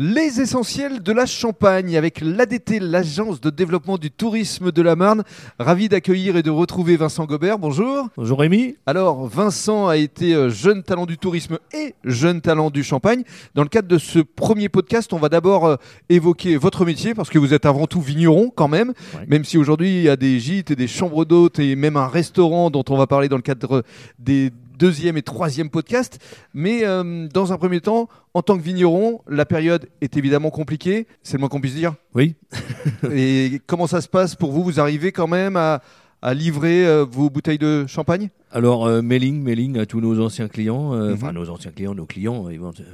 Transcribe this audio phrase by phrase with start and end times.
[0.00, 5.24] Les essentiels de la Champagne avec l'ADT, l'Agence de développement du tourisme de la Marne.
[5.58, 7.58] Ravi d'accueillir et de retrouver Vincent Gobert.
[7.58, 8.08] Bonjour.
[8.16, 8.76] Bonjour Rémi.
[8.86, 13.24] Alors, Vincent a été euh, jeune talent du tourisme et jeune talent du Champagne.
[13.56, 15.74] Dans le cadre de ce premier podcast, on va d'abord euh,
[16.08, 18.92] évoquer votre métier parce que vous êtes avant tout vigneron quand même.
[19.16, 19.26] Ouais.
[19.26, 22.06] Même si aujourd'hui il y a des gîtes et des chambres d'hôtes et même un
[22.06, 23.82] restaurant dont on va parler dans le cadre
[24.20, 26.18] des deuxième et troisième podcast.
[26.54, 31.06] Mais euh, dans un premier temps, en tant que vigneron, la période est évidemment compliquée,
[31.22, 31.94] c'est le moins qu'on puisse dire.
[32.14, 32.34] Oui.
[33.12, 34.62] Et comment ça se passe pour vous?
[34.62, 35.82] Vous arrivez quand même à,
[36.22, 38.28] à livrer euh, vos bouteilles de champagne?
[38.50, 41.12] Alors euh, mailing, mailing à tous nos anciens clients, Mhm.
[41.12, 42.46] enfin nos anciens clients, nos clients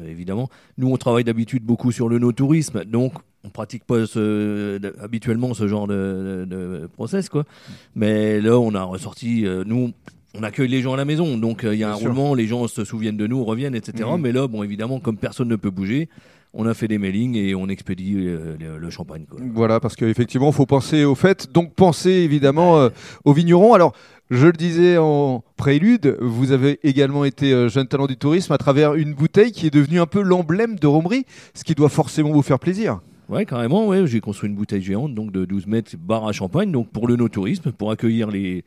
[0.05, 0.49] évidemment.
[0.79, 3.13] Nous on travaille d'habitude beaucoup sur le no-tourisme, donc
[3.45, 7.45] on pratique pas ce- habituellement ce genre de, de- de process quoi.
[7.95, 9.93] Mais là on a ressorti, nous
[10.35, 12.07] on accueille les gens à la maison, donc euh, il y a Bien un sûr.
[12.09, 14.09] roulement, les gens se souviennent de nous, reviennent, etc.
[14.13, 14.21] Mhm.
[14.21, 16.09] Mais là bon évidemment comme personne ne peut bouger,
[16.53, 19.41] on a fait des mailings et on expédie euh, le, le champagne quoi.
[19.55, 22.91] Voilà, parce qu'effectivement, il faut penser aux fêtes, donc penser évidemment euh,
[23.25, 23.75] aux vignerons.
[23.75, 23.93] Alors,
[24.31, 28.59] je le disais en prélude, vous avez également été euh, jeune talent du tourisme à
[28.59, 32.31] travers une bouteille qui est devenue un peu l'emblème de Romery, ce qui doit forcément
[32.31, 33.01] vous faire plaisir.
[33.29, 34.07] Ouais, carrément, ouais.
[34.07, 37.17] J'ai construit une bouteille géante, donc de 12 mètres, bar à champagne, donc pour le
[37.17, 38.65] no-tourisme, pour accueillir les,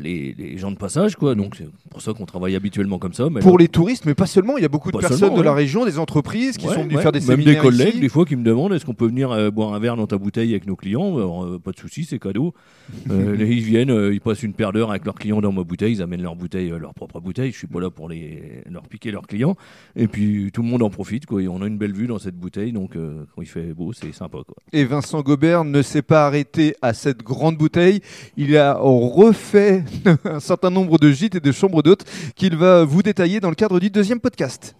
[0.00, 1.34] les, les gens de passage, quoi.
[1.34, 3.28] Donc c'est pour ça qu'on travaille habituellement comme ça.
[3.30, 5.52] Mais Pour les touristes, mais pas seulement, il y a beaucoup de personnes de la
[5.54, 7.02] région, des entreprises qui Ouais, sont venues ouais.
[7.02, 8.00] faire des Même séminaires des collègues, ici.
[8.00, 10.18] des fois, qui me demandent est-ce qu'on peut venir euh, boire un verre dans ta
[10.18, 11.16] bouteille avec nos clients?
[11.16, 12.54] Alors, euh, Pas de souci, c'est cadeau.
[13.10, 15.92] Euh, les- ils viennent, ils passent une paire d'heures avec leurs clients dans ma bouteille,
[15.92, 17.52] ils amènent leur bouteille, leur propre bouteille.
[17.52, 19.56] Je suis pas là pour les, leur piquer leurs clients.
[19.96, 21.42] Et puis tout le monde en profite, quoi.
[21.42, 24.12] Et on a une belle vue dans cette bouteille, donc quand il fait beau, c'est
[24.12, 24.56] sympa, quoi.
[24.72, 28.00] Et Vincent Gobert ne s'est pas arrêté à cette grande bouteille.
[28.38, 29.84] Il a refait
[30.24, 32.04] un certain nombre de gîtes et de chambres d'hôtes
[32.36, 34.74] qu'il va vous détailler dans le cadre du deuxième podcast.